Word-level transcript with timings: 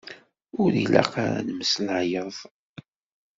Ur 0.61 0.71
ilaq 0.83 1.11
ara 1.23 1.31
ad 1.39 1.47
temmeslayeḍ. 1.47 2.35